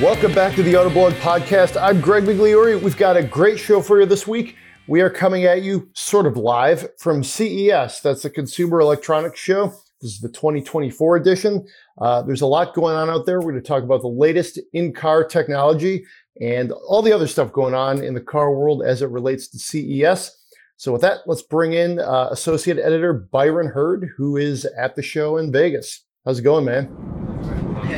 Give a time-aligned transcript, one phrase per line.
[0.00, 1.78] Welcome back to the Autoblog Podcast.
[1.78, 2.80] I'm Greg Migliore.
[2.80, 4.56] We've got a great show for you this week.
[4.88, 8.00] We are coming at you sort of live from CES.
[8.00, 9.66] That's the Consumer Electronics Show.
[10.00, 11.66] This is the 2024 edition.
[12.00, 13.40] Uh, there's a lot going on out there.
[13.40, 16.06] We're going to talk about the latest in car technology
[16.40, 19.58] and all the other stuff going on in the car world as it relates to
[19.58, 20.34] CES.
[20.78, 25.02] So, with that, let's bring in uh, Associate Editor Byron Hurd, who is at the
[25.02, 26.06] show in Vegas.
[26.24, 27.29] How's it going, man?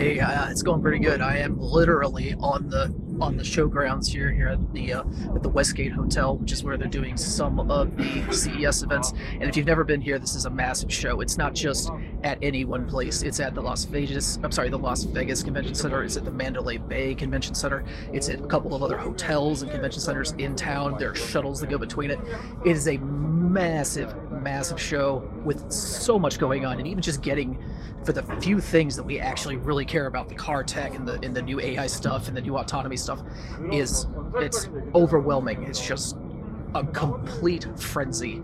[0.03, 1.21] Hey, uh, it's going pretty good.
[1.21, 5.49] I am literally on the on the showgrounds here here at the uh, at the
[5.49, 9.13] Westgate Hotel, which is where they're doing some of the CES events.
[9.35, 11.21] And if you've never been here, this is a massive show.
[11.21, 11.89] It's not just
[12.25, 13.23] at any one place.
[13.23, 16.03] It's at the Las Vegas, I'm sorry, the Las Vegas Convention Center.
[16.03, 17.85] It's at the Mandalay Bay Convention Center.
[18.13, 20.97] It's at a couple of other hotels and convention centers in town.
[20.99, 22.19] There are shuttles that go between it.
[22.65, 24.13] It is a massive,
[24.43, 27.63] massive show with so much going on, and even just getting
[28.05, 31.21] for the few things that we actually really care about, the car tech and the
[31.25, 33.23] and the new AI stuff and the new autonomy stuff,
[33.71, 35.63] is it's overwhelming.
[35.65, 36.17] It's just
[36.75, 38.43] a complete frenzy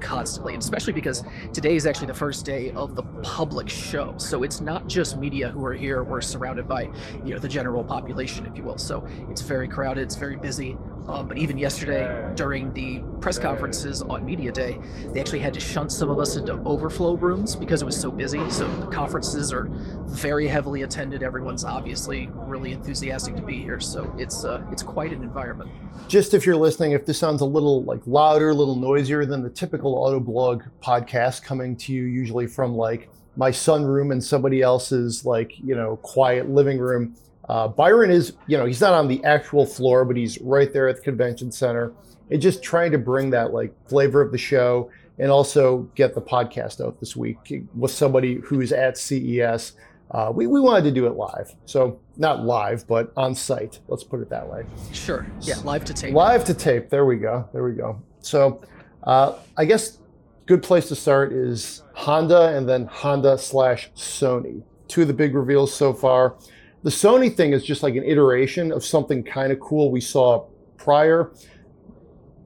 [0.00, 4.14] constantly, and especially because today is actually the first day of the public show.
[4.16, 6.02] So it's not just media who are here.
[6.04, 6.90] We're surrounded by,
[7.24, 8.78] you know, the general population, if you will.
[8.78, 10.02] So it's very crowded.
[10.02, 10.76] It's very busy.
[11.08, 14.78] Um, but even yesterday, during the press conferences on Media Day,
[15.12, 18.10] they actually had to shunt some of us into overflow rooms because it was so
[18.10, 18.48] busy.
[18.50, 19.68] So the conferences are
[20.06, 21.22] very heavily attended.
[21.22, 23.80] Everyone's obviously really enthusiastic to be here.
[23.80, 25.70] So it's uh, it's quite an environment.
[26.08, 29.42] Just if you're listening, if this sounds a little like louder, a little noisier than
[29.42, 35.24] the typical Autoblog podcast coming to you usually from like my sunroom and somebody else's
[35.24, 37.14] like you know quiet living room
[37.48, 40.88] uh, Byron is, you know, he's not on the actual floor, but he's right there
[40.88, 41.92] at the convention center
[42.30, 46.20] and just trying to bring that like flavor of the show and also get the
[46.20, 47.38] podcast out this week
[47.74, 49.72] with somebody who's at CES.
[50.10, 51.54] Uh, we, we wanted to do it live.
[51.66, 53.80] So not live, but on site.
[53.88, 54.64] Let's put it that way.
[54.92, 55.26] Sure.
[55.40, 55.56] Yeah.
[55.64, 56.14] Live to tape.
[56.14, 56.88] Live to tape.
[56.88, 57.48] There we go.
[57.52, 58.00] There we go.
[58.20, 58.62] So
[59.04, 59.98] uh, I guess
[60.46, 64.62] good place to start is Honda and then Honda slash Sony.
[64.86, 66.36] Two of the big reveals so far.
[66.84, 70.46] The Sony thing is just like an iteration of something kind of cool we saw
[70.76, 71.32] prior,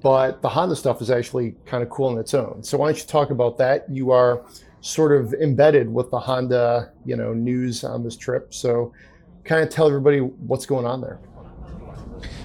[0.03, 2.62] but the Honda stuff is actually kind of cool in its own.
[2.62, 3.88] So why don't you talk about that?
[3.91, 4.44] You are
[4.81, 8.53] sort of embedded with the Honda, you know, news on this trip.
[8.54, 8.92] So
[9.44, 11.21] kind of tell everybody what's going on there.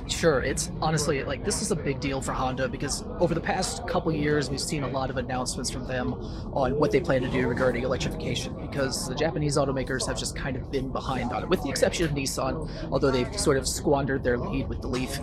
[0.09, 3.85] Sure, it's honestly like this is a big deal for Honda because over the past
[3.87, 6.13] couple years we've seen a lot of announcements from them
[6.53, 10.55] on what they plan to do regarding electrification because the Japanese automakers have just kind
[10.55, 14.23] of been behind on it, with the exception of Nissan, although they've sort of squandered
[14.23, 15.19] their lead with the Leaf.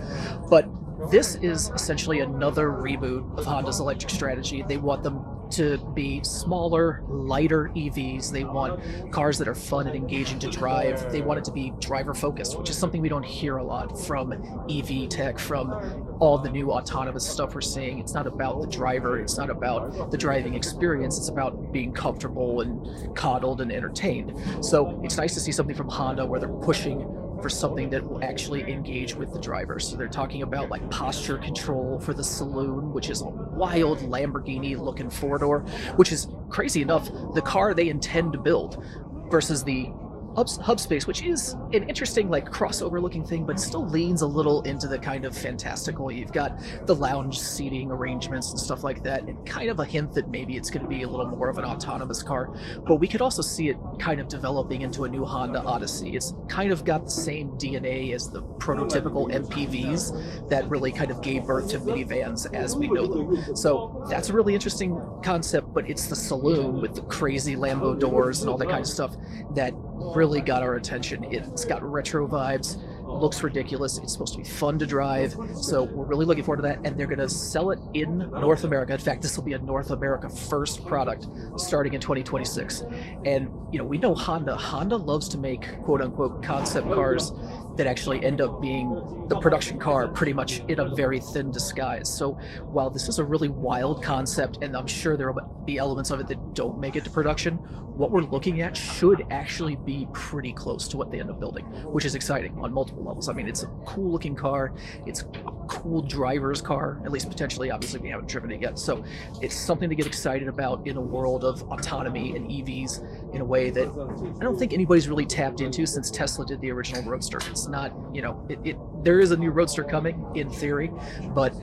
[0.51, 0.69] But
[1.11, 4.65] this is essentially another reboot of Honda's electric strategy.
[4.67, 8.31] They want them to be smaller, lighter EVs.
[8.31, 8.81] They want
[9.13, 11.11] cars that are fun and engaging to drive.
[11.13, 13.99] They want it to be driver focused, which is something we don't hear a lot
[14.07, 14.33] from
[14.71, 17.99] EV tech, from all the new autonomous stuff we're seeing.
[17.99, 22.61] It's not about the driver, it's not about the driving experience, it's about being comfortable
[22.61, 24.65] and coddled and entertained.
[24.65, 27.01] So it's nice to see something from Honda where they're pushing
[27.45, 29.79] for something that will actually engage with the driver.
[29.79, 34.79] So they're talking about like posture control for the saloon, which is a wild Lamborghini
[34.79, 35.61] looking four door,
[35.97, 38.83] which is crazy enough the car they intend to build
[39.29, 39.93] versus the
[40.35, 44.27] hub, hub space, which is an interesting like crossover looking thing, but still leans a
[44.27, 46.11] little into the kind of fantastical.
[46.11, 50.13] You've got the lounge seating arrangements and stuff like that, and kind of a hint
[50.15, 52.55] that maybe it's going to be a little more of an autonomous car.
[52.87, 56.17] But we could also see it kind of developing into a new Honda Odyssey.
[56.17, 61.23] It's kind of got the same DNA as the prototypical MPVs that really kind of
[61.23, 63.57] gave birth to minivans as we know them.
[63.57, 68.41] So that's a really interesting concept, but it's the saloon with the crazy Lambo doors
[68.41, 69.17] and all that kind of stuff
[69.55, 71.25] that really got our attention.
[71.25, 73.99] It's got retro vibes, looks ridiculous.
[73.99, 75.37] It's supposed to be fun to drive.
[75.55, 76.81] So we're really looking forward to that.
[76.85, 78.93] And they're going to sell it in North America.
[78.93, 82.85] In fact, this will be a North America first product starting in 2026.
[83.25, 84.57] And, you know, we know Honda.
[84.57, 87.33] Honda loves to make quote unquote concept cars
[87.77, 92.09] that actually end up being the production car pretty much in a very thin disguise.
[92.09, 92.33] So
[92.65, 96.21] while this is a really wild concept, and I'm sure there will be elements of
[96.21, 97.59] it that don't make it to production,
[97.97, 101.65] what we're looking at should actually be pretty close to what they end up building,
[101.85, 103.29] which is exciting on multiple levels.
[103.29, 104.73] I mean, it's a cool looking car,
[105.07, 105.25] it's
[105.65, 107.71] cool driver's car, at least potentially.
[107.71, 108.79] Obviously, we haven't driven it yet.
[108.79, 109.05] So
[109.41, 113.45] it's something to get excited about in a world of autonomy and EVs in a
[113.45, 117.39] way that I don't think anybody's really tapped into since Tesla did the original Roadster.
[117.51, 120.91] It's not, you know, it, it there is a new Roadster coming in theory,
[121.35, 121.55] but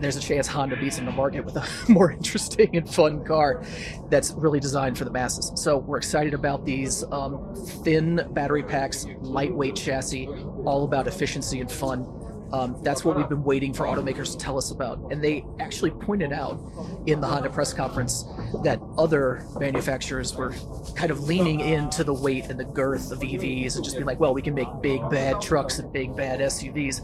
[0.00, 3.62] there's a chance Honda beats in the market with a more interesting and fun car
[4.10, 5.52] that's really designed for the masses.
[5.60, 10.28] So we're excited about these um, thin battery packs, lightweight chassis,
[10.64, 12.06] all about efficiency and fun.
[12.52, 14.98] Um, that's what we've been waiting for automakers to tell us about.
[15.10, 16.60] And they actually pointed out
[17.06, 18.24] in the Honda press conference
[18.62, 20.54] that other manufacturers were
[20.96, 24.20] kind of leaning into the weight and the girth of EVs and just being like,
[24.20, 27.02] well, we can make big bad trucks and big bad SUVs.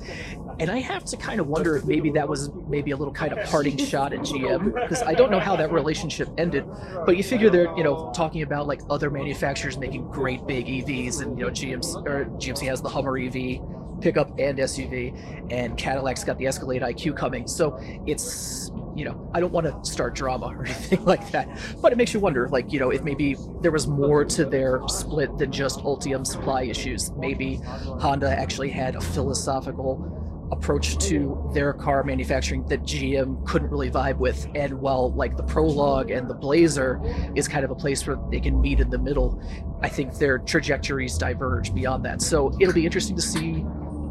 [0.60, 3.32] And I have to kind of wonder if maybe that was maybe a little kind
[3.32, 6.64] of parting shot at GM because I don't know how that relationship ended.
[7.04, 11.22] But you figure they're you know talking about like other manufacturers making great big EVs,
[11.22, 13.60] and you know GMC or GMC has the Hummer EV
[14.00, 17.46] pickup and SUV, and Cadillac's got the Escalade IQ coming.
[17.46, 21.48] So it's you know I don't want to start drama or anything like that,
[21.80, 24.80] but it makes you wonder like you know if maybe there was more to their
[24.88, 27.10] split than just Ultium supply issues.
[27.12, 33.90] Maybe Honda actually had a philosophical approach to their car manufacturing that GM couldn't really
[33.90, 34.48] vibe with.
[34.54, 37.00] And while like the Prologue and the Blazer
[37.34, 39.42] is kind of a place where they can meet in the middle,
[39.82, 42.22] I think their trajectories diverge beyond that.
[42.22, 43.64] So it'll be interesting to see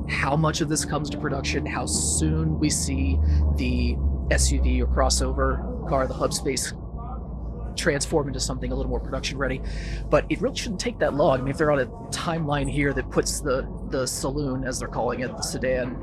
[0.09, 3.19] how much of this comes to production, how soon we see
[3.55, 3.95] the
[4.29, 6.73] SUV or crossover car, the hub space
[7.75, 9.61] transform into something a little more production ready.
[10.09, 11.39] But it really shouldn't take that long.
[11.39, 14.87] I mean, if they're on a timeline here that puts the the saloon, as they're
[14.87, 15.97] calling it, the sedan,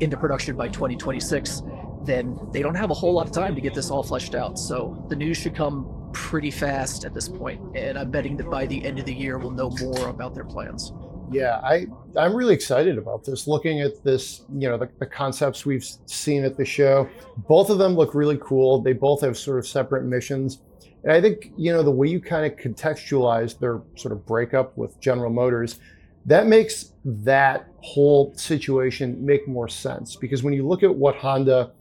[0.00, 1.62] into production by 2026,
[2.04, 4.58] then they don't have a whole lot of time to get this all fleshed out.
[4.58, 8.66] So the news should come pretty fast at this point, and I'm betting that by
[8.66, 10.92] the end of the year we'll know more about their plans.
[11.32, 11.86] Yeah, I
[12.16, 13.46] I'm really excited about this.
[13.46, 17.08] Looking at this, you know, the, the concepts we've seen at the show,
[17.48, 18.80] both of them look really cool.
[18.80, 20.60] They both have sort of separate missions
[21.04, 24.76] and I think, you know, the way you kind of contextualize their sort of breakup
[24.76, 25.80] with General Motors,
[26.26, 30.14] that makes that whole situation make more sense.
[30.14, 31.72] Because when you look at what Honda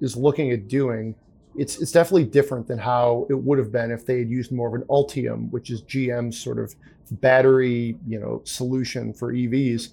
[0.00, 1.14] is looking at doing,
[1.56, 4.68] it's it's definitely different than how it would have been if they had used more
[4.68, 6.74] of an Ultium, which is GM's sort of
[7.12, 9.92] battery, you know, solution for EVs.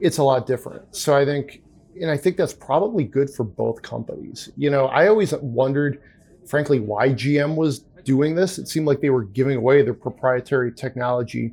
[0.00, 0.94] It's a lot different.
[0.94, 1.62] So I think
[2.00, 4.50] and I think that's probably good for both companies.
[4.56, 6.02] You know, I always wondered
[6.46, 8.58] frankly, why GM was doing this.
[8.58, 11.52] It seemed like they were giving away their proprietary technology.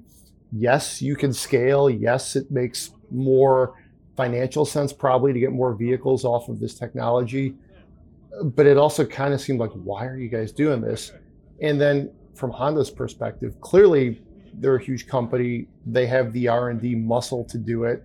[0.52, 1.90] Yes, you can scale.
[1.90, 3.74] Yes, it makes more
[4.16, 7.56] financial sense probably to get more vehicles off of this technology.
[8.42, 11.12] But it also kind of seemed like, why are you guys doing this?
[11.62, 14.22] And then from Honda's perspective, clearly
[14.56, 15.68] they're a huge company.
[15.86, 18.04] They have the R&D muscle to do it.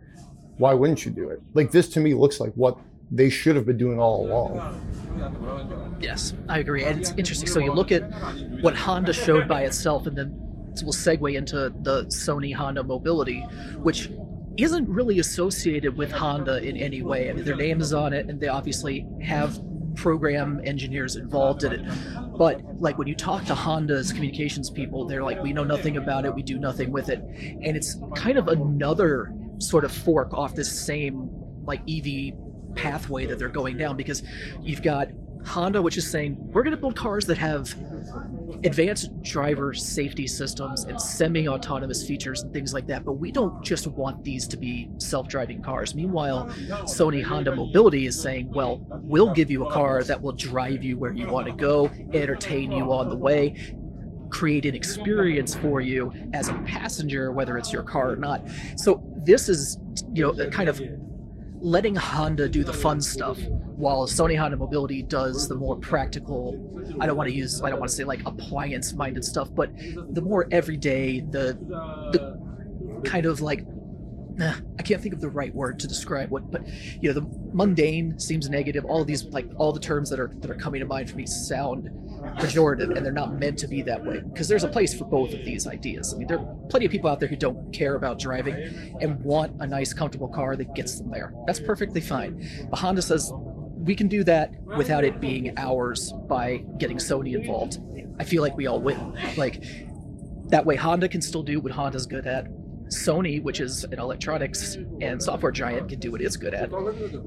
[0.59, 1.41] Why wouldn't you do it?
[1.55, 2.79] Like this to me looks like what
[3.11, 5.97] they should have been doing all along.
[6.01, 6.85] Yes, I agree.
[6.85, 7.49] And it's interesting.
[7.49, 8.03] So you look at
[8.61, 10.35] what Honda showed by itself, and then
[10.83, 13.41] we'll segue into the Sony Honda Mobility,
[13.83, 14.11] which
[14.59, 17.31] isn't really associated with Honda in any way.
[17.31, 19.59] I mean, their name is on it, and they obviously have
[19.99, 22.39] program engineers involved in it.
[22.39, 26.25] But like when you talk to Honda's communications people, they're like, we know nothing about
[26.25, 27.21] it, we do nothing with it.
[27.21, 31.29] And it's kind of another sort of fork off this same
[31.65, 32.35] like EV
[32.77, 34.23] pathway that they're going down because
[34.63, 35.09] you've got
[35.49, 37.75] Honda, which is saying we're going to build cars that have
[38.65, 43.65] advanced driver safety systems and semi autonomous features and things like that, but we don't
[43.65, 45.95] just want these to be self driving cars.
[45.95, 46.47] Meanwhile,
[46.83, 50.99] Sony Honda Mobility is saying, well, we'll give you a car that will drive you
[50.99, 53.55] where you want to go, entertain you on the way,
[54.31, 58.43] create an experience for you as a passenger, whether it's your car or not.
[58.77, 59.79] So this is,
[60.13, 60.81] you know, kind of
[61.61, 63.39] letting Honda do the fun stuff
[63.77, 66.59] while Sony Honda Mobility does the more practical
[67.01, 69.71] I don't want to use I don't want to say like appliance minded stuff but
[70.11, 71.59] the more everyday the
[72.13, 73.65] the kind of like
[74.41, 76.67] I can't think of the right word to describe what, but
[77.01, 78.85] you know, the mundane seems negative.
[78.85, 81.27] All these, like all the terms that are that are coming to mind for me,
[81.27, 81.89] sound
[82.39, 84.21] pejorative, and they're not meant to be that way.
[84.21, 86.15] Because there's a place for both of these ideas.
[86.15, 89.21] I mean, there are plenty of people out there who don't care about driving and
[89.23, 91.33] want a nice, comfortable car that gets them there.
[91.47, 92.69] That's perfectly fine.
[92.71, 97.79] But Honda says we can do that without it being ours by getting Sony involved.
[98.21, 99.17] I feel like we all win.
[99.37, 99.63] Like
[100.49, 102.49] that way, Honda can still do what Honda's good at
[102.89, 106.73] Sony, which is an electronics and software giant, can do what it's good at,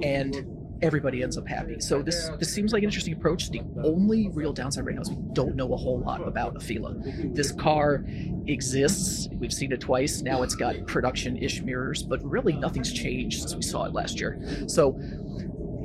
[0.01, 1.79] and everybody ends up happy.
[1.79, 3.51] So this this seems like an interesting approach.
[3.51, 7.35] The only real downside right now is we don't know a whole lot about Afeela.
[7.35, 8.03] This car
[8.47, 9.29] exists.
[9.33, 10.21] We've seen it twice.
[10.21, 14.41] Now it's got production-ish mirrors, but really nothing's changed since we saw it last year.
[14.67, 14.99] So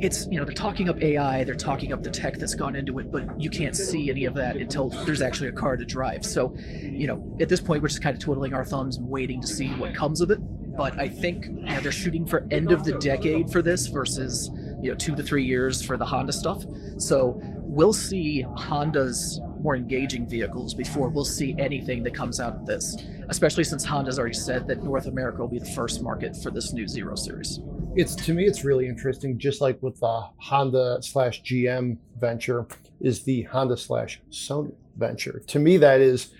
[0.01, 2.99] it's you know they're talking up AI, they're talking up the tech that's gone into
[2.99, 6.25] it, but you can't see any of that until there's actually a car to drive.
[6.25, 9.41] So, you know, at this point, we're just kind of twiddling our thumbs and waiting
[9.41, 10.39] to see what comes of it.
[10.77, 14.51] But I think you know, they're shooting for end of the decade for this versus
[14.83, 16.65] you know two to three years for the Honda stuff.
[16.99, 22.67] So we'll see Honda's more engaging vehicles before we'll see anything that comes out of
[22.67, 22.97] this.
[23.29, 26.73] Especially since Honda's already said that North America will be the first market for this
[26.73, 27.61] new Zero Series
[27.97, 32.67] it's to me it's really interesting just like with the honda slash gm venture
[33.01, 35.43] is the honda slash sony venture.
[35.47, 36.31] To me that is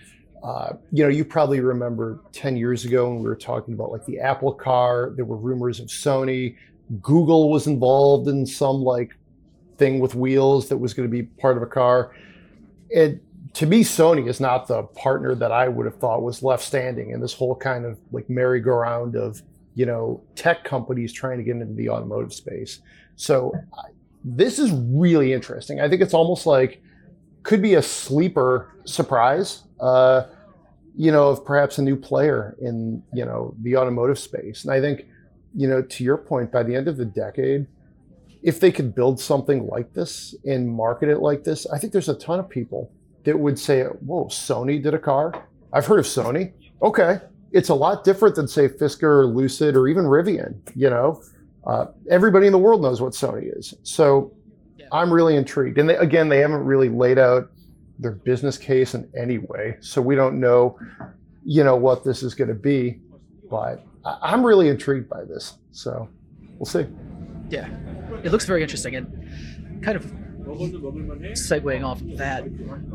[0.43, 4.05] uh, you know you probably remember 10 years ago when we were talking about like
[4.05, 6.55] the apple car there were rumors of sony
[7.01, 9.15] google was involved in some like
[9.77, 12.15] thing with wheels that was going to be part of a car.
[12.95, 13.19] And
[13.53, 17.11] to me sony is not the partner that i would have thought was left standing
[17.11, 19.41] in this whole kind of like merry-go-round of
[19.77, 22.79] you know, tech companies trying to get into the automotive space.
[23.15, 23.53] So
[24.25, 25.79] this is really interesting.
[25.79, 26.81] I think it's almost like
[27.43, 30.23] could be a sleeper surprise, uh,
[30.95, 34.63] you know, of perhaps a new player in, you know, the automotive space.
[34.63, 35.05] And I think,
[35.55, 37.67] you know, to your point, by the end of the decade,
[38.41, 42.09] if they could build something like this and market it like this, I think there's
[42.09, 42.91] a ton of people
[43.25, 45.47] that would say, whoa, Sony did a car.
[45.71, 46.53] I've heard of Sony.
[46.81, 47.19] Okay,
[47.51, 50.55] it's a lot different than say Fisker or Lucid or even Rivian.
[50.75, 51.21] You know,
[51.65, 53.73] uh, everybody in the world knows what Sony is.
[53.83, 54.33] So
[54.77, 54.87] yeah.
[54.91, 55.77] I'm really intrigued.
[55.77, 57.49] And they, again, they haven't really laid out
[57.99, 60.77] their business case in any way, so we don't know,
[61.43, 62.99] you know, what this is going to be.
[63.49, 65.57] But I, am really intrigued by this.
[65.71, 66.07] So
[66.57, 66.85] we'll see.
[67.49, 67.67] Yeah,
[68.23, 70.13] it looks very interesting and kind of
[70.47, 72.47] segueing off of that,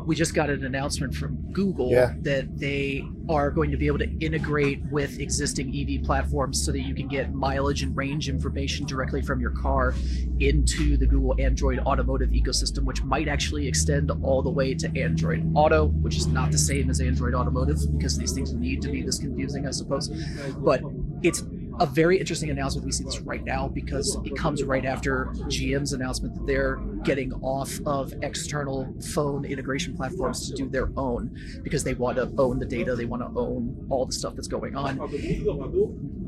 [0.05, 2.13] we just got an announcement from Google yeah.
[2.21, 6.81] that they are going to be able to integrate with existing EV platforms so that
[6.81, 9.93] you can get mileage and range information directly from your car
[10.39, 15.49] into the Google Android automotive ecosystem, which might actually extend all the way to Android
[15.55, 19.01] Auto, which is not the same as Android Automotive because these things need to be
[19.01, 20.09] this confusing, I suppose.
[20.57, 20.81] But
[21.21, 21.43] it's
[21.79, 22.85] a very interesting announcement.
[22.85, 27.33] We see this right now because it comes right after GM's announcement that they're getting
[27.41, 32.59] off of external phone integration platforms to do their own because they want to own
[32.59, 34.99] the data, they want to own all the stuff that's going on.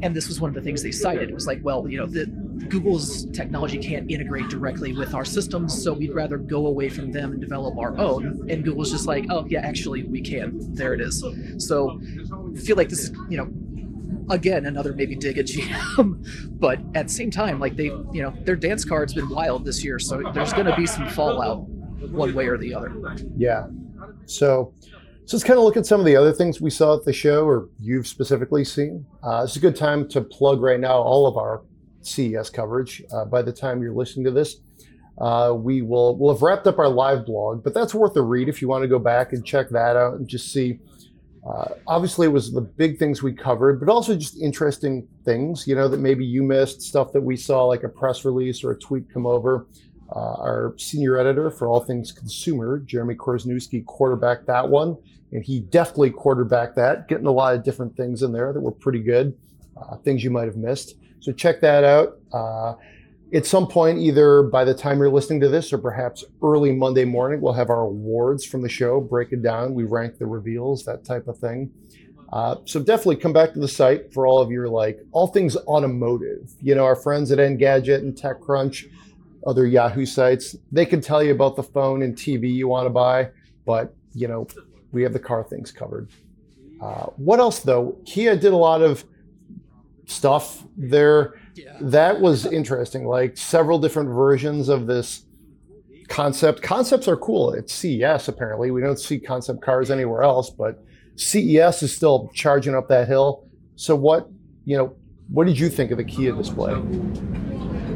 [0.02, 1.30] And this was one of the things they cited.
[1.30, 2.26] It was like, well, you know, the,
[2.70, 7.32] Google's technology can't integrate directly with our systems, so we'd rather go away from them
[7.32, 8.50] and develop our own.
[8.50, 10.74] And Google's just like, oh yeah, actually we can.
[10.74, 11.24] There it is.
[11.58, 12.00] So
[12.64, 13.50] feel like this is, you know,
[14.30, 16.26] again another maybe dig at GM,
[16.60, 19.84] but at the same time, like they, you know, their dance card's been wild this
[19.84, 21.68] year, so there's going to be some fallout
[22.12, 22.94] one way or the other.
[23.38, 23.68] Yeah.
[24.26, 24.74] So,
[25.26, 27.14] so let's kind of look at some of the other things we saw at the
[27.14, 29.06] show, or you've specifically seen.
[29.24, 31.64] Uh, it's a good time to plug right now all of our
[32.02, 33.04] CES coverage.
[33.12, 34.58] Uh, by the time you're listening to this,
[35.20, 38.50] uh, we will we'll have wrapped up our live blog, but that's worth a read
[38.50, 40.80] if you want to go back and check that out and just see
[41.46, 45.76] uh, obviously, it was the big things we covered, but also just interesting things, you
[45.76, 48.80] know, that maybe you missed, stuff that we saw, like a press release or a
[48.80, 49.68] tweet come over.
[50.16, 54.96] Uh, our senior editor for all things consumer, Jeremy Korzeniowski, quarterbacked that one,
[55.32, 58.72] and he definitely quarterbacked that, getting a lot of different things in there that were
[58.72, 59.36] pretty good,
[59.76, 60.96] uh, things you might have missed.
[61.22, 62.20] So check that out.
[63.34, 67.06] At some point, either by the time you're listening to this or perhaps early Monday
[67.06, 69.74] morning, we'll have our awards from the show, break it down.
[69.74, 71.72] We rank the reveals, that type of thing.
[72.32, 75.56] Uh, so definitely come back to the site for all of your like all things
[75.68, 76.52] automotive.
[76.62, 78.92] You know, our friends at Engadget and TechCrunch,
[79.46, 82.90] other Yahoo sites, they can tell you about the phone and TV you want to
[82.90, 83.30] buy,
[83.66, 84.48] but you know,
[84.92, 86.10] we have the car things covered.
[86.82, 87.98] Uh, what else though?
[88.06, 89.04] Kia did a lot of
[90.06, 91.78] stuff there yeah.
[91.82, 93.08] That was interesting.
[93.08, 95.26] Like several different versions of this
[96.10, 96.62] concept.
[96.62, 97.54] Concepts are cool.
[97.54, 98.72] It's CES apparently.
[98.72, 100.84] We don't see concept cars anywhere else, but
[101.16, 103.48] CES is still charging up that hill.
[103.76, 104.30] So what,
[104.66, 104.96] you know,
[105.30, 106.74] what did you think of the Kia display?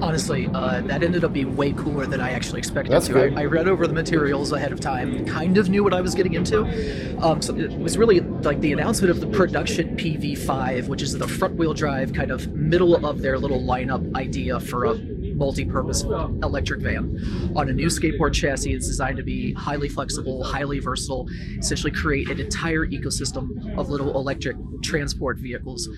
[0.02, 3.36] Honestly, uh, that ended up being way cooler than I actually expected That's to.
[3.36, 6.16] I, I, read over the materials ahead of time, kind of knew what I was
[6.16, 6.64] getting into.
[7.22, 11.28] Um, so it was really like the announcement of the production PV5, which is the
[11.28, 14.94] front wheel drive kind of middle of their little lineup idea for a
[15.40, 18.74] multi-purpose electric van on a new skateboard chassis.
[18.74, 21.28] It's designed to be highly flexible, highly versatile,
[21.58, 25.90] essentially create an entire ecosystem of little electric transport vehicles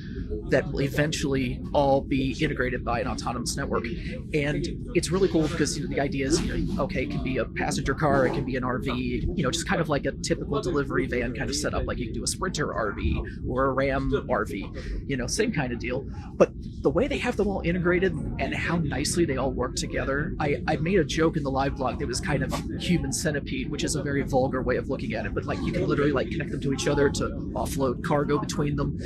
[0.50, 3.86] that will eventually all be integrated by an autonomous network.
[4.34, 7.24] And it's really cool because you know, the idea is, you know, okay, it can
[7.24, 10.06] be a passenger car, it can be an RV, you know, just kind of like
[10.06, 11.86] a typical delivery van kind of setup.
[11.88, 15.74] Like you can do a Sprinter RV or a Ram RV, you know, same kind
[15.74, 16.06] of deal.
[16.34, 20.36] But the way they have them all integrated and how nicely they all work together,
[20.40, 23.70] I, I made a joke in the live blog that was kind of human centipede,
[23.70, 25.34] which is a very vulgar way of looking at it.
[25.34, 27.24] But like you can literally like connect them to each other to
[27.54, 28.98] offload cargo between them.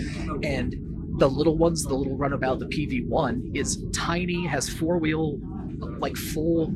[0.43, 0.75] And
[1.17, 5.39] the little ones, the little runabout, the PV1 is tiny, has four wheel,
[5.99, 6.73] like full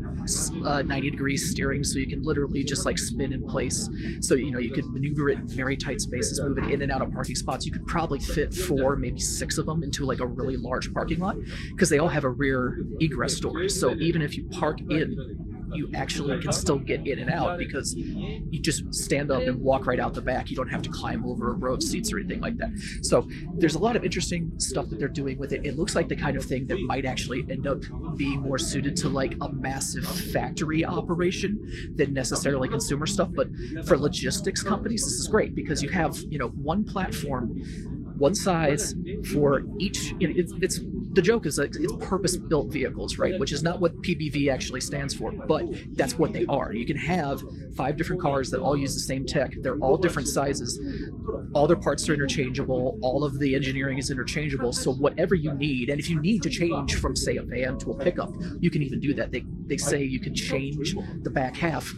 [0.65, 3.89] uh, 90 degrees steering, so you can literally just like spin in place.
[4.21, 6.91] So you know you could maneuver it in very tight spaces, move it in and
[6.91, 7.65] out of parking spots.
[7.65, 11.19] You could probably fit four, maybe six of them into like a really large parking
[11.19, 11.37] lot
[11.69, 13.69] because they all have a rear egress door.
[13.69, 17.95] So even if you park in you actually can still get in and out because
[17.95, 20.49] you just stand up and walk right out the back.
[20.49, 22.71] You don't have to climb over a row of seats or anything like that.
[23.01, 25.65] So there's a lot of interesting stuff that they're doing with it.
[25.65, 27.81] It looks like the kind of thing that might actually end up
[28.15, 33.29] being more suited to like a massive factory operation than necessarily consumer stuff.
[33.33, 33.49] But
[33.85, 37.61] for logistics companies, this is great because you have, you know, one platform
[38.19, 38.93] one size
[39.33, 40.13] for each.
[40.19, 40.79] You It's, it's
[41.19, 43.37] the joke is it's purpose-built vehicles, right?
[43.37, 45.65] Which is not what PBV actually stands for, but
[45.97, 46.71] that's what they are.
[46.71, 47.43] You can have
[47.75, 49.51] five different cars that all use the same tech.
[49.61, 50.79] They're all different sizes.
[51.53, 52.97] All their parts are interchangeable.
[53.01, 54.71] All of the engineering is interchangeable.
[54.71, 57.91] So whatever you need, and if you need to change from say a van to
[57.91, 59.33] a pickup, you can even do that.
[59.33, 61.93] They they say you can change the back half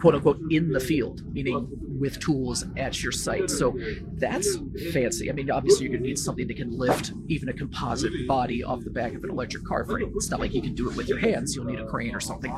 [0.00, 1.68] quote unquote in the field, meaning
[2.00, 3.50] with tools at your site.
[3.50, 3.78] So
[4.14, 4.58] that's
[4.92, 5.30] fancy.
[5.30, 8.64] I mean, obviously, you're going to need something that can lift even a composite body
[8.64, 10.10] off the back of an electric car frame.
[10.16, 12.20] It's not like you can do it with your hands, you'll need a crane or
[12.20, 12.50] something.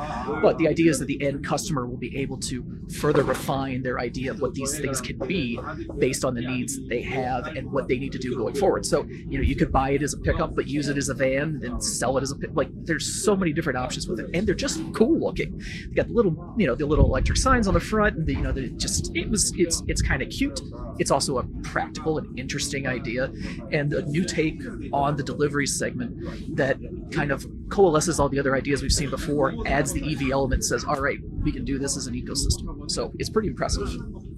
[0.43, 2.65] But the idea is that the end customer will be able to
[3.01, 5.59] further refine their idea of what these things can be
[5.99, 8.87] based on the needs they have and what they need to do going forward.
[8.87, 11.15] So, you know, you could buy it as a pickup, but use it as a
[11.15, 12.69] van, then sell it as a like.
[12.85, 15.59] There's so many different options with it, and they're just cool looking.
[15.89, 18.35] They got the little, you know, the little electric signs on the front, and the,
[18.35, 20.61] you know, the just it was it's it's kind of cute.
[20.99, 23.33] It's also a practical and interesting idea,
[23.71, 24.61] and a new take
[24.93, 26.79] on the delivery segment that
[27.11, 30.85] kind of coalesces all the other ideas we've seen before, adds the EV element, says,
[30.85, 32.91] all right, we can do this as an ecosystem.
[32.91, 33.89] So it's pretty impressive.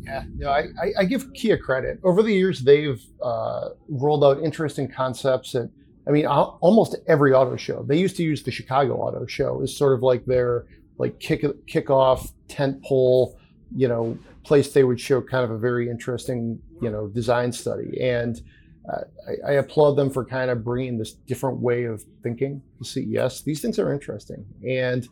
[0.04, 1.98] Yeah, no, I, I give Kia credit.
[2.04, 5.68] Over the years, they've uh, rolled out interesting concepts at,
[6.06, 7.82] I mean, almost every auto show.
[7.82, 10.66] They used to use the Chicago Auto Show as sort of like their
[10.98, 13.38] like kick kickoff tent pole,
[13.74, 18.00] you know, place they would show kind of a very interesting, you know, design study.
[18.00, 18.40] And
[18.88, 22.84] uh, I, I, applaud them for kind of bringing this different way of thinking to
[22.84, 23.40] CES.
[23.42, 25.08] These things are interesting, and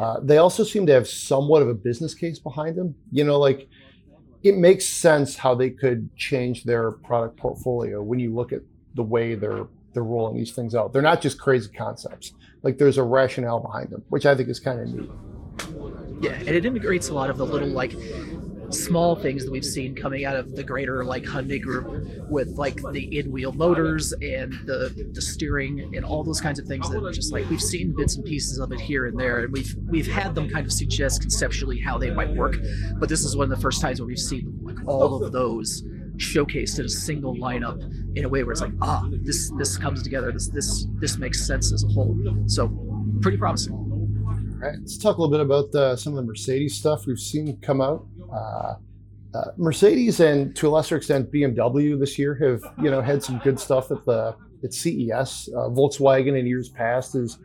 [0.00, 2.94] uh, they also seem to have somewhat of a business case behind them.
[3.12, 3.68] You know, like
[4.42, 8.62] it makes sense how they could change their product portfolio when you look at
[8.94, 10.92] the way they're they're rolling these things out.
[10.92, 12.32] They're not just crazy concepts.
[12.62, 15.10] Like there's a rationale behind them, which I think is kind of neat.
[16.20, 17.92] Yeah, and it integrates a lot of the little like
[18.72, 22.80] small things that we've seen coming out of the greater like Hyundai group with like
[22.92, 27.32] the in-wheel motors and the the steering and all those kinds of things that just
[27.32, 30.34] like we've seen bits and pieces of it here and there and we've we've had
[30.34, 32.56] them kind of suggest conceptually how they might work
[32.98, 35.82] but this is one of the first times where we've seen like all of those
[36.20, 37.80] showcased in a single lineup
[38.16, 41.46] in a way where it's like ah this this comes together this this this makes
[41.46, 42.68] sense as a whole so
[43.20, 46.74] pretty promising all right let's talk a little bit about uh, some of the mercedes
[46.74, 48.74] stuff we've seen come out uh,
[49.32, 53.38] uh, Mercedes and to a lesser extent BMW this year have you know had some
[53.38, 55.48] good stuff at the at CES.
[55.54, 57.38] Uh, Volkswagen in years past has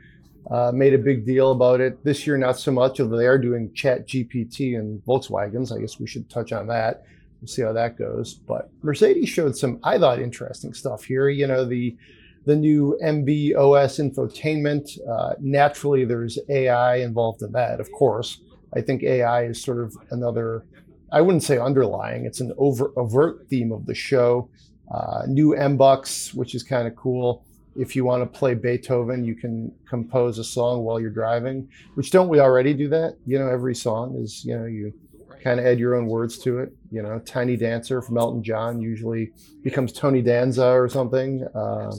[0.51, 2.03] uh, made a big deal about it.
[2.03, 2.99] This year, not so much.
[2.99, 7.03] Although they are doing Chat GPT and Volkswagens, I guess we should touch on that.
[7.45, 8.33] We'll see how that goes.
[8.33, 11.29] But Mercedes showed some, I thought, interesting stuff here.
[11.29, 11.95] You know the
[12.45, 14.97] the new MB.OS infotainment.
[15.07, 18.39] Uh, naturally, there's AI involved in that, of course.
[18.75, 20.65] I think AI is sort of another,
[21.11, 24.49] I wouldn't say underlying, it's an over, overt theme of the show.
[24.93, 27.45] Uh, new MBUX, which is kind of cool.
[27.75, 32.11] If you want to play Beethoven, you can compose a song while you're driving, which
[32.11, 33.17] don't we already do that?
[33.25, 34.93] You know, every song is, you know, you
[35.45, 36.73] kind of add your own words to it.
[36.91, 39.31] You know, Tiny Dancer from Elton John usually
[39.63, 41.45] becomes Tony Danza or something.
[41.53, 41.93] Uh,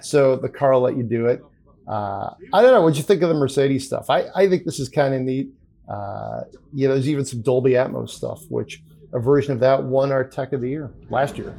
[0.00, 1.42] so the car will let you do it.
[1.86, 2.80] Uh, I don't know.
[2.80, 4.08] What'd you think of the Mercedes stuff?
[4.08, 5.50] I, I think this is kind of neat.
[5.86, 10.10] Uh, you know, there's even some Dolby Atmos stuff, which a version of that won
[10.10, 11.54] our Tech of the Year last year.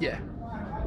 [0.00, 0.18] Yeah.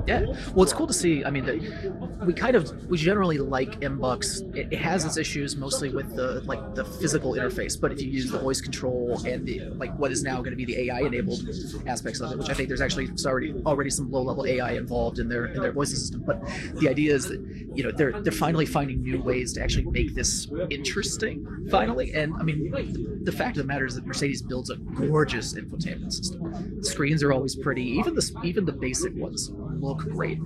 [0.05, 0.25] Yeah.
[0.53, 1.23] Well, it's cool to see.
[1.23, 4.55] I mean, the, we kind of we generally like MBUX.
[4.55, 8.09] It, it has its issues mostly with the like the physical interface, but if you
[8.09, 11.01] use the voice control and the like what is now going to be the AI
[11.01, 11.41] enabled
[11.87, 15.19] aspects of it, which I think there's actually already already some low level AI involved
[15.19, 16.21] in their in their voice system.
[16.25, 16.41] But
[16.75, 17.39] the idea is that
[17.73, 21.47] you know they're they're finally finding new ways to actually make this interesting.
[21.71, 24.75] Finally, and I mean the, the fact of the matter is that Mercedes builds a
[24.75, 26.83] gorgeous infotainment system.
[26.83, 27.83] Screens are always pretty.
[27.83, 29.51] Even the even the basic ones
[29.83, 30.39] look great.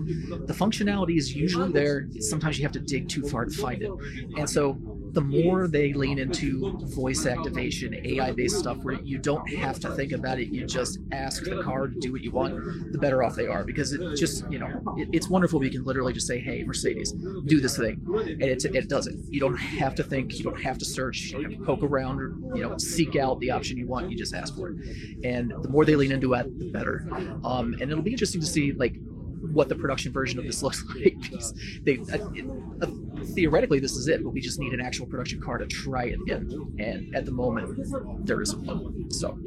[0.47, 2.07] The functionality is usually there.
[2.19, 3.91] Sometimes you have to dig too far to find it,
[4.37, 4.77] and so
[5.17, 9.89] the more they lean into voice activation, AI based stuff where you don't have to
[9.95, 13.23] think about it, you just ask the car to do what you want, the better
[13.23, 13.63] off they are.
[13.63, 15.59] Because it just, you know, it, it's wonderful.
[15.59, 17.99] We can literally just say, hey, Mercedes, do this thing.
[18.07, 19.15] And it, it does it.
[19.27, 22.21] You don't have to think, you don't have to search, you have to poke around
[22.21, 24.11] or, you know, seek out the option you want.
[24.11, 24.75] You just ask for it.
[25.23, 27.07] And the more they lean into it, the better.
[27.43, 28.97] Um, and it'll be interesting to see, like,
[29.57, 31.17] what the production version of this looks like.
[31.83, 32.87] they uh, uh,
[33.33, 36.19] theoretically this is it, but we just need an actual production car to try it
[36.27, 37.77] in, and at the moment
[38.25, 39.09] there isn't one.
[39.11, 39.37] So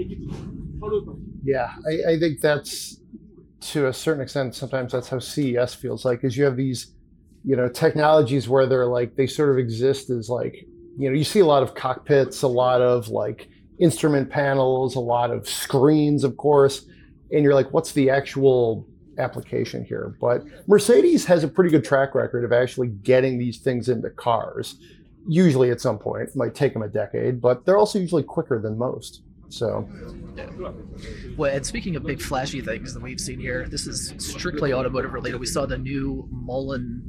[1.45, 3.01] yeah, I, I think that's
[3.61, 4.55] to a certain extent.
[4.57, 6.93] Sometimes that's how CES feels like, is you have these
[7.45, 10.67] you know technologies where they're like they sort of exist as like
[10.99, 15.01] you know you see a lot of cockpits, a lot of like instrument panels, a
[15.01, 16.87] lot of screens, of course,
[17.31, 18.87] and you're like, what's the actual
[19.21, 20.17] application here.
[20.21, 24.77] But Mercedes has a pretty good track record of actually getting these things into cars.
[25.29, 28.61] Usually at some point, it might take them a decade, but they're also usually quicker
[28.61, 29.23] than most.
[29.51, 29.89] So,
[30.37, 30.49] yeah.
[31.37, 35.13] well, and speaking of big flashy things that we've seen here, this is strictly automotive
[35.13, 35.41] related.
[35.41, 37.03] We saw the new Mullen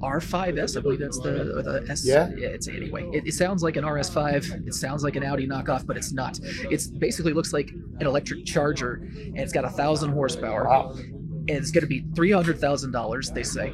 [0.00, 2.06] R5S, I believe that's the or the S.
[2.06, 2.30] Yeah.
[2.36, 3.08] yeah it's anyway.
[3.12, 4.66] It, it, sounds like an RS5.
[4.66, 6.38] It sounds like an Audi knockoff, but it's not.
[6.70, 10.64] It's basically looks like an electric charger, and it's got a thousand horsepower.
[10.64, 10.94] Wow
[11.50, 13.30] and it's going to be three hundred thousand dollars.
[13.30, 13.72] They say.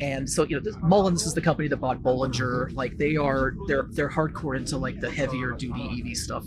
[0.00, 2.74] And so you know, this, Mullins is the company that bought Bollinger.
[2.74, 6.44] Like they are, they're they're hardcore into like the heavier duty EV stuff.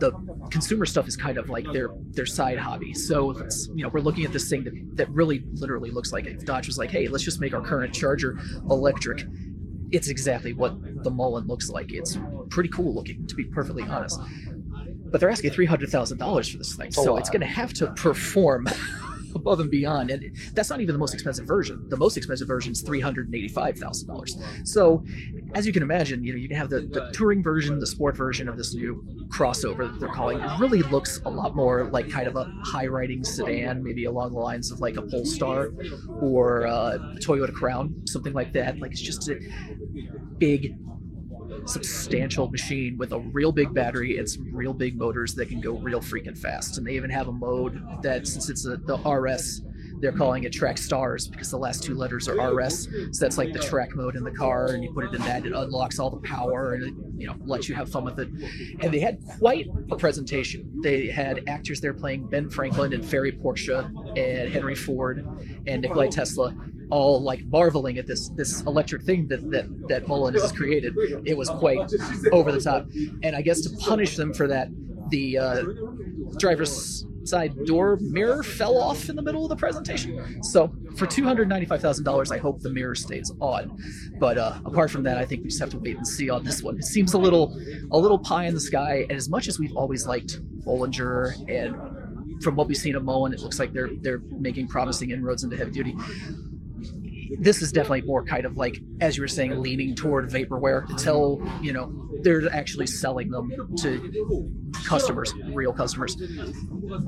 [0.00, 0.10] The
[0.50, 2.92] consumer stuff is kind of like their their side hobby.
[2.92, 3.38] So
[3.74, 6.66] you know, we're looking at this thing that, that really literally looks like if Dodge
[6.66, 8.36] was like, hey, let's just make our current Charger
[8.68, 9.24] electric.
[9.92, 11.92] It's exactly what the Mullen looks like.
[11.92, 14.18] It's pretty cool looking, to be perfectly honest.
[15.04, 17.72] But they're asking three hundred thousand dollars for this thing, so it's going to have
[17.74, 18.66] to perform
[19.34, 20.10] above and beyond.
[20.10, 21.84] And that's not even the most expensive version.
[21.88, 24.36] The most expensive version is three hundred and eighty-five thousand dollars.
[24.64, 25.04] So,
[25.54, 28.16] as you can imagine, you know you can have the, the touring version, the sport
[28.16, 30.40] version of this new crossover that they're calling.
[30.40, 34.38] It really looks a lot more like kind of a high-riding sedan, maybe along the
[34.40, 35.72] lines of like a Polestar
[36.20, 38.78] or a Toyota Crown, something like that.
[38.78, 39.38] Like it's just a
[40.38, 40.76] big
[41.66, 45.78] substantial machine with a real big battery and some real big motors that can go
[45.78, 46.78] real freaking fast.
[46.78, 49.62] And they even have a mode that, since it's a, the RS,
[50.02, 52.88] they're calling it track stars because the last two letters are RS.
[53.12, 55.46] So that's like the track mode in the car, and you put it in that,
[55.46, 58.28] it unlocks all the power and it, you know lets you have fun with it.
[58.80, 60.80] And they had quite a presentation.
[60.82, 63.86] They had actors there playing Ben Franklin and Ferry Porsche
[64.18, 65.24] and Henry Ford
[65.66, 66.52] and Nikolai Tesla
[66.90, 70.94] all like marveling at this this electric thing that that that Mullen has created.
[71.24, 71.78] It was quite
[72.32, 72.88] over the top,
[73.22, 74.68] and I guess to punish them for that,
[75.10, 75.64] the uh,
[76.38, 80.42] driver's side door mirror fell off in the middle of the presentation.
[80.42, 83.78] So for two hundred ninety-five thousand dollars, I hope the mirror stays on.
[84.18, 86.44] But uh, apart from that, I think we just have to wait and see on
[86.44, 86.76] this one.
[86.76, 87.58] It seems a little
[87.90, 92.42] a little pie in the sky, and as much as we've always liked Bollinger and
[92.42, 95.56] from what we've seen of Mullen, it looks like they're they're making promising inroads into
[95.56, 95.96] heavy duty
[97.38, 101.42] this is definitely more kind of like, as you were saying, leaning toward vaporware until,
[101.60, 106.16] you know, they're actually selling them to customers, real customers.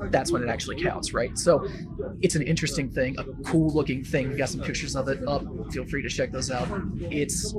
[0.09, 1.37] That's when it actually counts, right?
[1.37, 1.67] So
[2.21, 4.29] it's an interesting thing, a cool looking thing.
[4.29, 5.43] We got some pictures of it up.
[5.71, 6.67] Feel free to check those out.
[6.99, 7.55] It's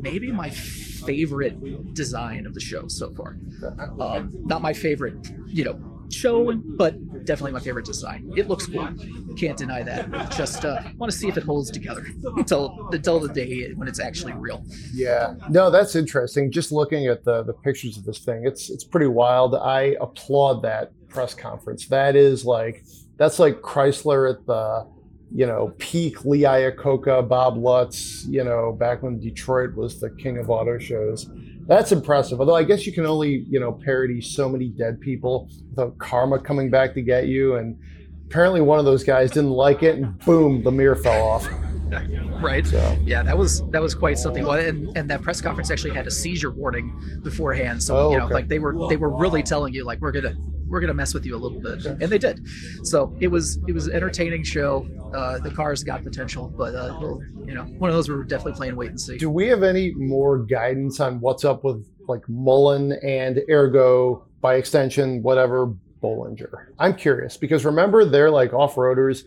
[0.00, 3.36] maybe my favorite design of the show so far.
[4.00, 5.14] Um, not my favorite,
[5.46, 8.32] you know, show, but definitely my favorite design.
[8.36, 8.88] It looks cool.
[9.36, 10.30] Can't deny that.
[10.30, 14.00] Just uh, want to see if it holds together until until the day when it's
[14.00, 14.64] actually real.
[14.92, 16.50] Yeah, no, that's interesting.
[16.50, 19.54] Just looking at the the pictures of this thing, it's it's pretty wild.
[19.54, 21.86] I applaud that press conference.
[21.86, 22.84] That is like
[23.16, 24.86] that's like Chrysler at the
[25.30, 28.24] you know peak Lee Iacocca, Bob Lutz.
[28.26, 31.28] You know back when Detroit was the king of auto shows
[31.68, 32.40] that's impressive.
[32.40, 36.38] Although I guess you can only, you know, parody so many dead people without karma
[36.40, 37.56] coming back to get you.
[37.56, 37.78] And
[38.26, 41.48] apparently one of those guys didn't like it and boom, the mirror fell off.
[42.42, 42.66] Right.
[42.66, 42.98] So.
[43.02, 44.44] Yeah, that was that was quite something.
[44.44, 47.82] Well, and, and that press conference actually had a seizure warning beforehand.
[47.82, 48.34] So oh, you know, okay.
[48.34, 50.36] like they were they were really telling you like we're gonna
[50.68, 52.46] we're gonna mess with you a little bit, and they did.
[52.84, 54.88] So it was it was an entertaining show.
[55.14, 56.98] Uh, the cars got potential, but uh,
[57.44, 59.18] you know, one of those we're definitely playing wait and see.
[59.18, 64.54] Do we have any more guidance on what's up with like Mullen and Ergo, by
[64.56, 66.66] extension, whatever Bollinger?
[66.78, 69.24] I'm curious because remember they're like off-roaders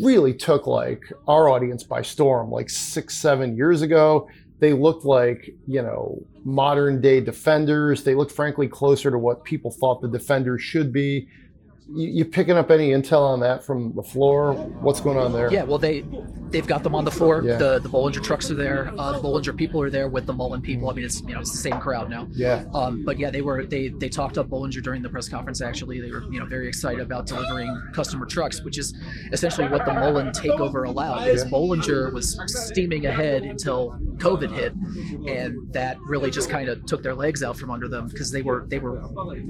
[0.00, 4.28] really took like our audience by storm like six, seven years ago.
[4.60, 8.04] They looked like, you know, modern day defenders.
[8.04, 11.28] They looked frankly closer to what people thought the defenders should be.
[11.92, 14.54] You, you picking up any intel on that from the floor?
[14.54, 15.52] What's going on there?
[15.52, 16.04] Yeah, well, they
[16.50, 17.42] they've got them on the floor.
[17.44, 17.56] Yeah.
[17.56, 18.92] The the Bollinger trucks are there.
[18.98, 20.88] Uh, the Bollinger people are there with the Mullen people.
[20.90, 22.28] I mean, it's you know it's the same crowd now.
[22.30, 22.64] Yeah.
[22.74, 25.60] Um, but yeah, they were they they talked up Bollinger during the press conference.
[25.60, 28.94] Actually, they were you know very excited about delivering customer trucks, which is
[29.32, 31.24] essentially what the Mullen takeover allowed.
[31.24, 31.50] Because Yeah.
[31.50, 34.74] Bollinger was steaming ahead until COVID hit,
[35.26, 38.42] and that really just kind of took their legs out from under them because they
[38.42, 39.00] were they were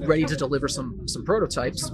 [0.07, 1.91] ready to deliver some some prototypes,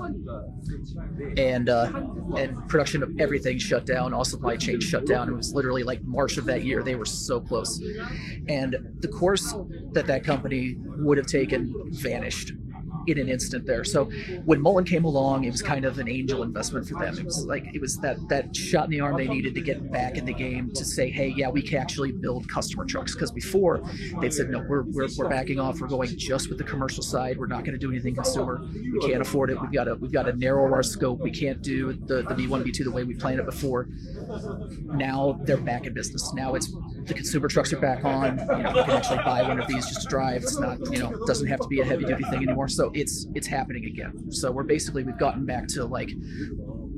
[1.37, 1.91] and uh,
[2.37, 4.13] and production of everything shut down.
[4.13, 5.29] All supply chain shut down.
[5.29, 6.83] It was literally like March of that year.
[6.83, 7.81] They were so close,
[8.47, 9.53] and the course
[9.93, 12.53] that that company would have taken vanished
[13.07, 13.83] in an instant there.
[13.83, 14.05] So
[14.45, 17.17] when Mullen came along, it was kind of an angel investment for them.
[17.17, 19.91] It was like it was that that shot in the arm they needed to get
[19.91, 23.13] back in the game to say, hey, yeah, we can actually build customer trucks.
[23.13, 23.81] Because before
[24.19, 25.79] they'd said, no, we're, we're, we're backing off.
[25.79, 27.37] We're going just with the commercial side.
[27.37, 28.61] We're not going to do anything consumer.
[28.73, 29.61] We can't afford it.
[29.61, 31.19] We've got to we've got to narrow our scope.
[31.19, 33.89] We can't do the the B1 B2 the way we planned it before.
[34.81, 36.33] Now they're back in business.
[36.33, 36.73] Now it's
[37.07, 38.37] the consumer trucks are back on.
[38.37, 40.43] You know, you can actually buy one of these just to drive.
[40.43, 42.67] It's not, you know, doesn't have to be a heavy duty thing anymore.
[42.67, 44.31] So it's it's happening again.
[44.31, 46.11] So we're basically we've gotten back to like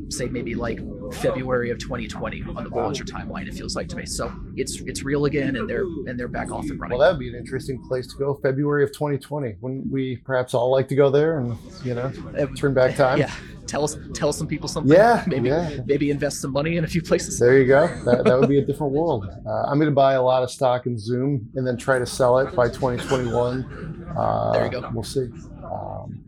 [0.10, 0.80] say maybe like
[1.12, 3.48] February of 2020 on the Bollinger timeline.
[3.48, 4.06] It feels like to me.
[4.06, 6.98] So it's it's real again, and they're and they're back off and running.
[6.98, 8.40] Well, that would be an interesting place to go.
[8.44, 9.56] February of 2020.
[9.62, 12.12] Wouldn't we perhaps all like to go there and you know
[12.56, 13.18] turn back time?
[13.20, 13.34] yeah,
[13.68, 14.92] tell us tell some people something.
[14.92, 15.78] Yeah, maybe yeah.
[15.86, 17.40] maybe invest some money in a few places.
[17.40, 17.88] There you go.
[18.06, 19.28] That, that would be a different world.
[19.46, 22.06] Uh, I'm going to buy a lot of stock in Zoom and then try to
[22.06, 24.14] sell it by 2021.
[24.18, 24.90] Uh, There you go.
[24.94, 25.30] We'll see.
[25.64, 26.24] Um,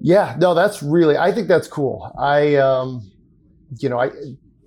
[0.00, 1.16] yeah, no, that's really.
[1.16, 2.12] I think that's cool.
[2.18, 3.10] I, um,
[3.78, 4.10] you know, I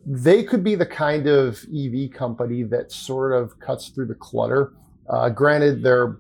[0.06, 4.74] they could be the kind of EV company that sort of cuts through the clutter.
[5.10, 6.18] Uh, granted, they're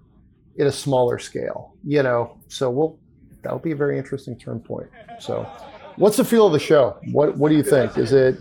[0.59, 2.37] at a smaller scale, you know.
[2.47, 2.97] So we'll
[3.41, 4.89] that'll be a very interesting turn point.
[5.19, 5.47] So.
[5.95, 6.97] What's the feel of the show?
[7.11, 7.99] What What do you think?
[7.99, 8.39] Is it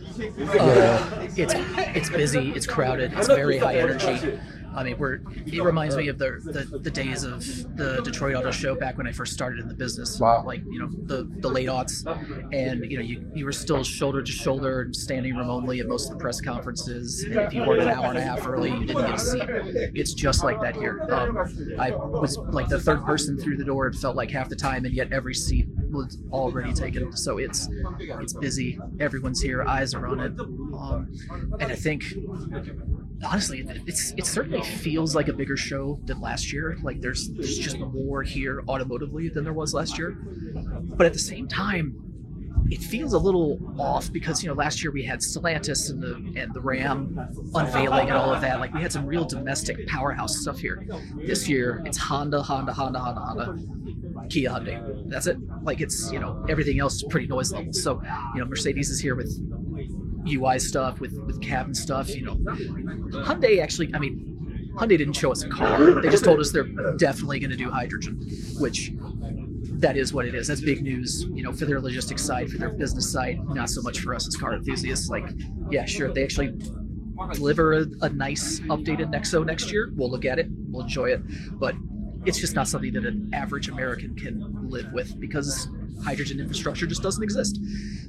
[0.58, 4.38] Uh, it's it's busy, it's crowded, it's very high energy.
[4.74, 7.40] I mean, we're it reminds me of the, the the days of
[7.76, 10.18] the Detroit Auto Show back when I first started in the business.
[10.18, 10.44] Wow.
[10.44, 12.06] Like you know the the late aughts,
[12.52, 15.86] and you know you, you were still shoulder to shoulder and standing room only at
[15.86, 17.22] most of the press conferences.
[17.24, 19.42] And if you weren't an hour and a half early, you didn't get a seat.
[19.94, 21.00] It's just like that here.
[21.10, 21.36] Um,
[21.78, 23.86] I was like the third person through the door.
[23.86, 27.14] It felt like half the time, and yet every seat was already taken.
[27.16, 27.68] So it's
[28.00, 28.78] it's busy.
[29.00, 29.62] Everyone's here.
[29.62, 30.32] Eyes are on it.
[30.40, 31.12] Um,
[31.60, 32.04] and I think
[33.24, 36.76] honestly, it- it's it certainly feels like a bigger show than last year.
[36.82, 40.16] Like there's there's just more here automotively than there was last year.
[40.96, 41.94] But at the same time,
[42.70, 46.40] it feels a little off because you know last year we had Stellantis and the
[46.40, 47.18] and the Ram
[47.54, 48.60] unveiling and all of that.
[48.60, 50.86] Like we had some real domestic powerhouse stuff here.
[51.16, 55.08] This year it's Honda, Honda, Honda, Honda, Honda, Kia, Hyundai.
[55.10, 55.36] That's it.
[55.62, 57.72] Like it's you know everything else is pretty noise level.
[57.72, 58.00] So
[58.34, 59.30] you know Mercedes is here with
[60.26, 62.14] UI stuff, with with cabin stuff.
[62.14, 63.94] You know, Hyundai actually.
[63.94, 64.28] I mean.
[64.72, 66.00] Hyundai didn't show us a car.
[66.00, 66.64] They just told us they're
[66.96, 68.18] definitely going to do hydrogen,
[68.58, 68.90] which
[69.82, 70.48] that is what it is.
[70.48, 73.82] That's big news, you know, for their logistics side, for their business side, not so
[73.82, 75.10] much for us as car enthusiasts.
[75.10, 75.28] Like,
[75.70, 76.58] yeah, sure, they actually
[77.32, 79.92] deliver a, a nice updated Nexo next year.
[79.94, 81.20] We'll look at it, we'll enjoy it,
[81.58, 81.74] but
[82.24, 85.68] it's just not something that an average American can live with because
[86.04, 87.58] hydrogen infrastructure just doesn't exist.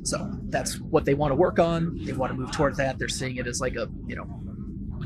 [0.04, 2.04] So that's what they want to work on.
[2.04, 3.00] They want to move toward that.
[3.00, 4.28] They're seeing it as like a, you know,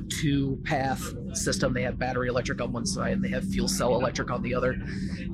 [0.09, 1.73] two path system.
[1.73, 4.53] They have battery electric on one side and they have fuel cell electric on the
[4.55, 4.71] other.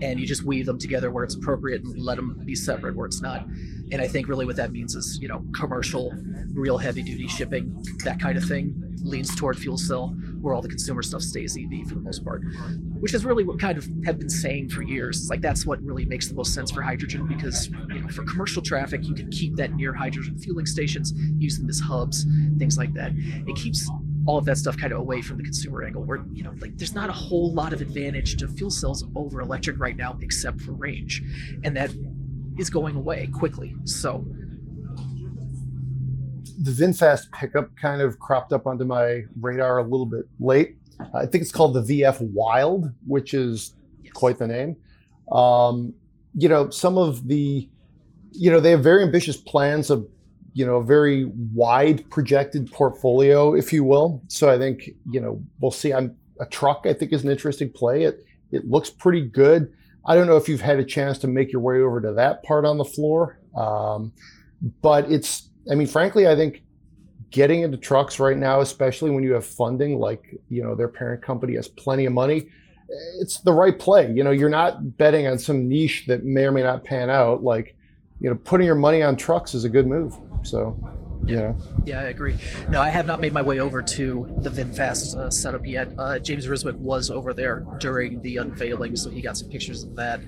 [0.01, 3.05] And you just weave them together where it's appropriate and let them be separate where
[3.05, 3.45] it's not.
[3.91, 6.13] And I think really what that means is, you know, commercial,
[6.53, 8.73] real heavy duty shipping, that kind of thing
[9.03, 12.43] leans toward fuel cell, where all the consumer stuff stays EV for the most part,
[12.99, 15.21] which is really what kind of have been saying for years.
[15.21, 18.25] It's like that's what really makes the most sense for hydrogen because, you know, for
[18.25, 22.25] commercial traffic, you can keep that near hydrogen fueling stations, use them as hubs,
[22.57, 23.13] things like that.
[23.15, 23.89] It keeps
[24.25, 26.77] all of that stuff kind of away from the consumer angle where you know like
[26.77, 30.61] there's not a whole lot of advantage to fuel cells over electric right now except
[30.61, 31.21] for range
[31.65, 31.93] and that
[32.57, 34.25] is going away quickly so
[36.61, 40.77] the VinFast pickup kind of cropped up onto my radar a little bit late.
[41.13, 44.13] I think it's called the VF Wild, which is yes.
[44.13, 44.75] quite the name.
[45.31, 45.93] Um,
[46.35, 47.69] you know, some of the,
[48.31, 50.07] you know, they have very ambitious plans of,
[50.53, 54.21] you know, a very wide projected portfolio, if you will.
[54.27, 55.93] So I think, you know, we'll see.
[55.93, 56.85] I'm a truck.
[56.85, 58.03] I think is an interesting play.
[58.03, 59.73] It it looks pretty good.
[60.05, 62.43] I don't know if you've had a chance to make your way over to that
[62.43, 64.13] part on the floor, um,
[64.81, 65.49] but it's.
[65.71, 66.63] I mean, frankly, I think
[67.31, 71.21] getting into trucks right now, especially when you have funding, like you know their parent
[71.21, 72.49] company has plenty of money,
[73.19, 74.11] it's the right play.
[74.11, 77.43] You know, you're not betting on some niche that may or may not pan out.
[77.43, 77.75] Like,
[78.19, 80.17] you know, putting your money on trucks is a good move.
[80.43, 80.77] So
[81.25, 81.53] yeah.
[81.85, 82.35] Yeah, I agree.
[82.69, 85.89] No, I have not made my way over to the VinFast uh, setup yet.
[85.97, 89.95] Uh, James Riswick was over there during the unveiling, so he got some pictures of
[89.95, 90.21] that,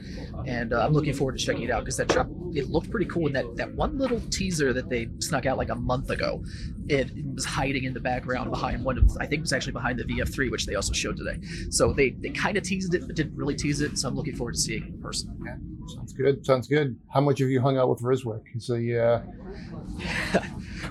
[0.45, 3.05] and uh, I'm looking forward to checking it out because that truck it looked pretty
[3.08, 3.27] cool.
[3.27, 6.43] And that that one little teaser that they snuck out like a month ago,
[6.88, 9.99] it was hiding in the background behind one of I think it was actually behind
[9.99, 11.39] the VF3, which they also showed today.
[11.69, 13.97] So they they kind of teased it, but didn't really tease it.
[13.97, 15.38] So I'm looking forward to seeing it in person.
[15.45, 15.74] Yeah.
[15.87, 16.45] Sounds good.
[16.45, 16.97] Sounds good.
[17.13, 18.41] How much have you hung out with Riswick?
[18.51, 19.21] He's a uh,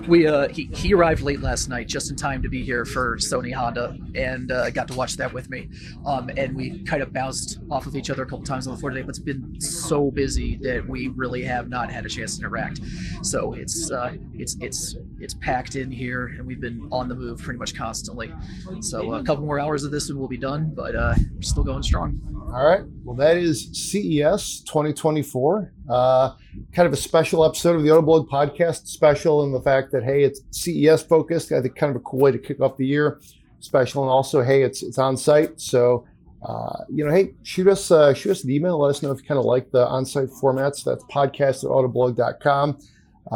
[0.07, 3.17] we uh, he, he arrived late last night just in time to be here for
[3.17, 5.69] Sony Honda and uh, got to watch that with me.
[6.05, 8.79] Um, and we kind of bounced off of each other a couple times on the
[8.79, 12.37] floor today, but it's been so busy that we really have not had a chance
[12.37, 12.79] to interact.
[13.21, 17.41] So it's uh, it's it's it's packed in here, and we've been on the move
[17.41, 18.33] pretty much constantly.
[18.81, 21.63] So a couple more hours of this and we'll be done, but uh, we're still
[21.63, 22.21] going strong.
[22.53, 22.83] All right.
[23.03, 24.61] Well, that is CES
[24.93, 25.71] 2024.
[25.89, 26.31] Uh,
[26.73, 30.23] kind of a special episode of the Autoblog podcast, special in the fact that, hey,
[30.23, 31.51] it's CES focused.
[31.51, 33.19] I think kind of a cool way to kick off the year.
[33.59, 35.59] Special and also, hey, it's it's on site.
[35.59, 36.05] So,
[36.47, 38.79] uh, you know, hey, shoot us uh, shoot us an email.
[38.79, 40.83] Let us know if you kind of like the on site formats.
[40.83, 42.77] That's podcast at autoblog.com.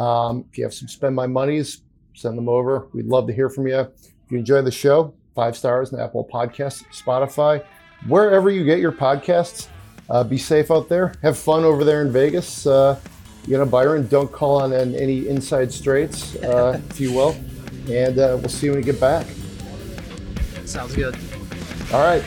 [0.00, 1.82] Um, if you have some spend my monies,
[2.14, 2.88] send them over.
[2.92, 3.80] We'd love to hear from you.
[3.80, 7.64] If you enjoy the show, five stars in Apple Podcasts, Spotify
[8.06, 9.68] wherever you get your podcasts.
[10.10, 11.14] Uh, be safe out there.
[11.22, 12.66] Have fun over there in Vegas.
[12.66, 12.98] Uh,
[13.46, 17.36] you know, Byron, don't call on any inside straights, uh, if you will.
[17.88, 19.26] And uh, we'll see you when you get back.
[20.64, 21.16] Sounds good.
[21.92, 22.22] All right.